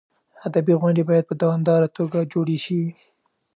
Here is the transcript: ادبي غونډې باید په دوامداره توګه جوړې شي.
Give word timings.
ادبي 0.47 0.73
غونډې 0.81 1.03
باید 1.09 1.25
په 1.27 1.35
دوامداره 1.41 1.87
توګه 1.97 2.19
جوړې 2.33 2.57
شي. 2.65 2.81